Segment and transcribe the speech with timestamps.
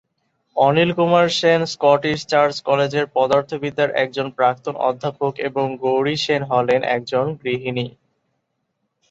[0.55, 7.25] Anil Kumar Sen Scottish church কলেজের পদার্থবিদ্যার একজন প্রাক্তন অধ্যাপক এবং গৌরী সেন হলেন একজন
[7.41, 7.87] গৃহিণী।